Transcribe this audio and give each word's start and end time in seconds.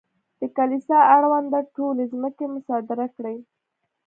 د 0.39 0.41
کلیسا 0.57 0.99
اړونده 1.15 1.59
ټولې 1.75 2.03
ځمکې 2.13 2.45
مصادره 2.55 3.07
کړې. 3.15 3.37